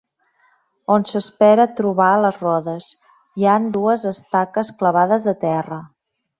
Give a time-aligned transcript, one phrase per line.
[0.95, 2.89] On s'espera trobar les rodes,
[3.41, 5.83] hi han dues estaques clavades a terra.